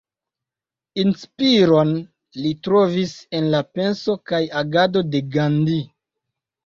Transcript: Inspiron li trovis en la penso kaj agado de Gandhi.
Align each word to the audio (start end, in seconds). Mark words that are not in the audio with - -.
Inspiron 1.01 1.91
li 2.45 2.53
trovis 2.69 3.13
en 3.41 3.53
la 3.57 3.63
penso 3.79 4.19
kaj 4.33 4.41
agado 4.63 5.05
de 5.17 5.23
Gandhi. 5.37 5.79